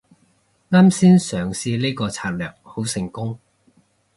[0.71, 3.37] 啱先嘗試呢個策略好成功